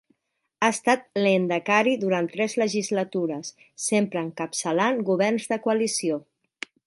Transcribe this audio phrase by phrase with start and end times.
[0.61, 3.53] Ha estat Lehendakari durant tres legislatures,
[3.89, 6.19] sempre encapçalant governs de coalició.